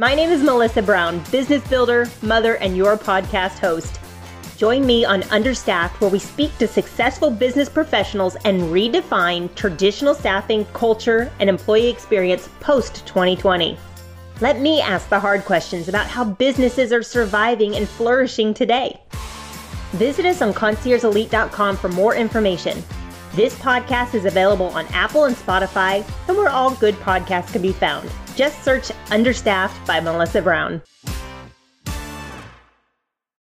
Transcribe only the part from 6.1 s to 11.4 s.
speak to successful business professionals and redefine traditional staffing, culture,